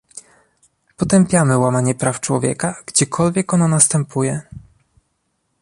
[0.97, 4.41] Potępiamy łamanie praw człowieka, gdziekolwiek ono następuje